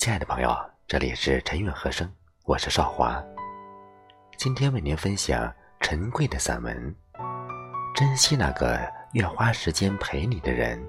[0.00, 2.10] 亲爱的朋友，这里是陈韵和声，
[2.46, 3.22] 我是少华。
[4.38, 6.74] 今天为您分享陈贵的散文
[7.94, 8.80] 《珍惜那个
[9.12, 10.82] 愿花时间陪你的人》。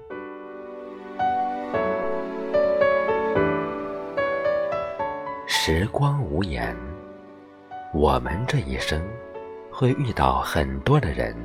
[5.46, 6.74] 时光无言，
[7.92, 9.06] 我们这一生
[9.70, 11.36] 会遇到很多的人，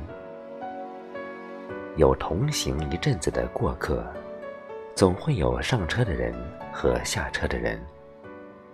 [1.96, 4.10] 有同行一阵子的过客。
[4.98, 6.34] 总会有上车的人
[6.72, 7.80] 和下车的人，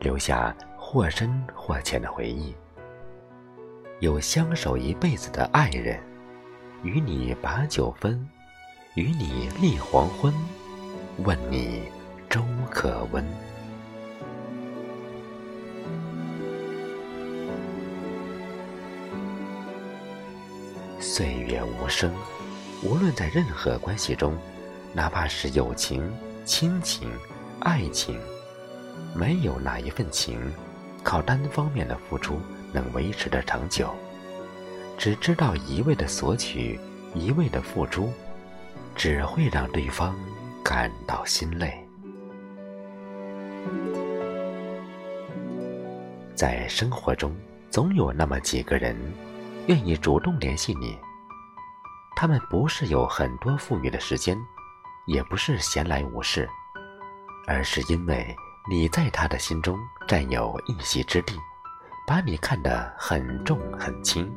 [0.00, 2.54] 留下或深或浅的回忆；
[4.00, 6.00] 有相守一辈子的爱人，
[6.82, 8.26] 与你把酒分，
[8.94, 10.32] 与你立黄昏，
[11.18, 11.82] 问你
[12.30, 13.22] 粥可温。
[20.98, 22.10] 岁月无声，
[22.82, 24.34] 无论在任何关系中。
[24.94, 26.08] 哪怕是友情、
[26.44, 27.10] 亲情、
[27.58, 28.16] 爱情，
[29.12, 30.40] 没有哪一份情
[31.02, 32.38] 靠单方面的付出
[32.72, 33.92] 能维持的长久。
[34.96, 36.78] 只知道一味的索取，
[37.12, 38.12] 一味的付出，
[38.94, 40.14] 只会让对方
[40.62, 41.74] 感到心累。
[46.36, 47.34] 在生活中，
[47.68, 48.96] 总有那么几个人，
[49.66, 50.96] 愿意主动联系你。
[52.14, 54.38] 他们不是有很多富裕的时间。
[55.06, 56.48] 也不是闲来无事，
[57.46, 58.34] 而是因为
[58.68, 61.38] 你在他的心中占有一席之地，
[62.06, 64.34] 把你看得很重很轻，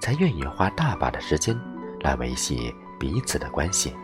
[0.00, 1.58] 才愿意花大把的时间
[2.00, 3.96] 来维系彼此的关系。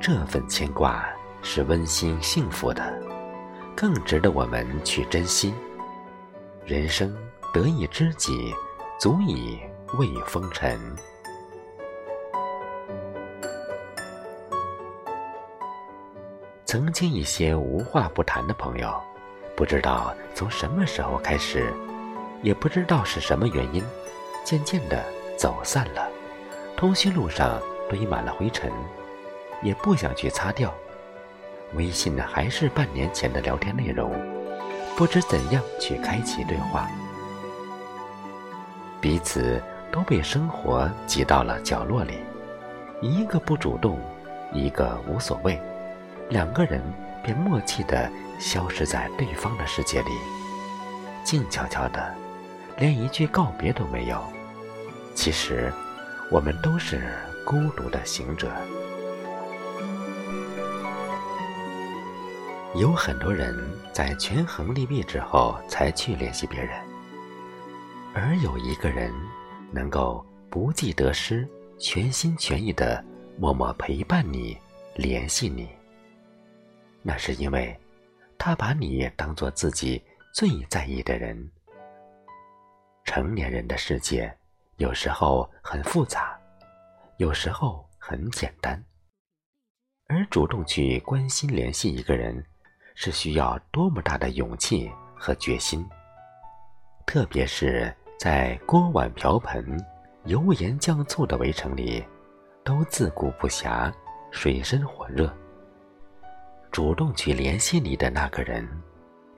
[0.00, 1.06] 这份牵挂
[1.42, 3.02] 是温馨幸福的，
[3.76, 5.52] 更值得我们去珍惜。
[6.64, 7.14] 人生
[7.52, 8.54] 得一知己，
[8.98, 9.58] 足以
[9.98, 10.80] 慰风尘。
[16.68, 18.94] 曾经一些无话不谈的朋友，
[19.56, 21.72] 不知道从什么时候开始，
[22.42, 23.82] 也不知道是什么原因，
[24.44, 25.02] 渐渐的
[25.34, 26.06] 走散了。
[26.76, 28.70] 通讯录上堆满了灰尘，
[29.62, 30.70] 也不想去擦掉。
[31.72, 34.12] 微信呢，还是半年前的聊天内容，
[34.94, 36.86] 不知怎样去开启对话。
[39.00, 39.58] 彼此
[39.90, 42.18] 都被生活挤到了角落里，
[43.00, 43.98] 一个不主动，
[44.52, 45.58] 一个无所谓。
[46.30, 46.82] 两个人
[47.22, 50.10] 便默契地消失在对方的世界里，
[51.24, 52.14] 静悄悄的，
[52.76, 54.22] 连一句告别都没有。
[55.14, 55.72] 其实，
[56.30, 57.12] 我们都是
[57.46, 58.52] 孤独的行者。
[62.74, 63.56] 有很多人
[63.92, 66.78] 在权衡利弊之后才去联系别人，
[68.14, 69.10] 而有一个人
[69.72, 73.02] 能够不计得失、全心全意的
[73.38, 74.56] 默默陪伴你、
[74.94, 75.77] 联系你。
[77.02, 77.78] 那是因为，
[78.36, 80.02] 他把你当做自己
[80.34, 81.50] 最在意的人。
[83.04, 84.36] 成年人的世界，
[84.76, 86.38] 有时候很复杂，
[87.16, 88.84] 有时候很简单。
[90.08, 92.44] 而主动去关心、联系一个人，
[92.94, 95.86] 是需要多么大的勇气和决心。
[97.06, 99.78] 特别是在锅碗瓢盆、
[100.24, 102.04] 油盐酱醋的围城里，
[102.62, 103.92] 都自顾不暇，
[104.30, 105.34] 水深火热。
[106.70, 108.66] 主动去联系你的那个人，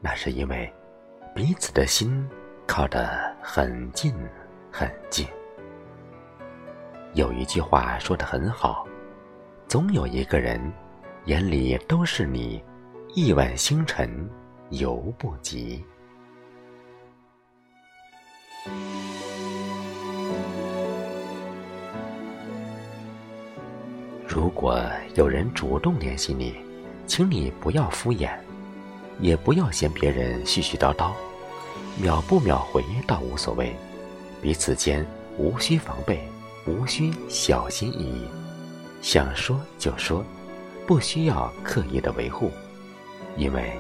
[0.01, 0.71] 那是因为
[1.35, 2.29] 彼此的心
[2.67, 4.13] 靠得很近
[4.71, 5.27] 很近。
[7.15, 8.87] 有一句话说的很好，
[9.69, 10.61] 总有一个人
[11.25, 12.63] 眼里都是你，
[13.15, 14.29] 亿万星辰
[14.71, 15.85] 犹不及。
[24.29, 24.81] 如果
[25.17, 26.55] 有人主动联系你，
[27.10, 28.31] 请你不要敷衍，
[29.19, 31.10] 也不要嫌别人絮絮叨叨，
[32.00, 33.75] 秒不秒回倒无所谓，
[34.41, 35.04] 彼此间
[35.37, 36.22] 无需防备，
[36.66, 38.29] 无需小心翼翼，
[39.02, 40.25] 想说就说，
[40.87, 42.49] 不需要刻意的维护，
[43.37, 43.73] 因为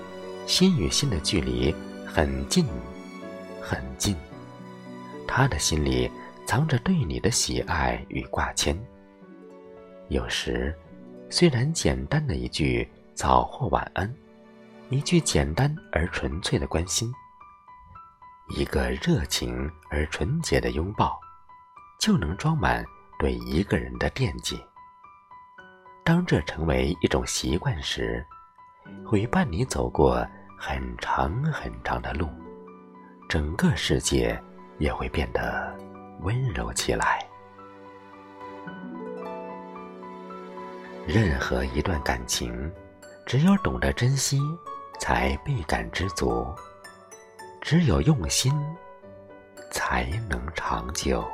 [0.44, 1.72] 心与心的距离
[2.04, 2.66] 很近，
[3.62, 4.16] 很近，
[5.24, 6.10] 他的心里
[6.44, 8.76] 藏着对你的喜爱与挂牵。
[10.08, 10.74] 有时，
[11.30, 12.88] 虽然简单的一句。
[13.14, 14.12] 早或晚安，
[14.88, 17.12] 一句简单而纯粹的关心，
[18.56, 21.20] 一个热情而纯洁的拥抱，
[21.98, 22.84] 就能装满
[23.18, 24.58] 对一个人的惦记。
[26.02, 28.24] 当这成为一种习惯时，
[29.04, 30.26] 会伴你走过
[30.58, 32.28] 很长很长的路，
[33.28, 34.42] 整个世界
[34.78, 35.76] 也会变得
[36.22, 37.24] 温柔起来。
[41.06, 42.72] 任何一段感情。
[43.30, 44.40] 只有懂得珍惜，
[44.98, 46.52] 才倍感知足。
[47.60, 48.52] 只有用心，
[49.70, 51.24] 才能长久。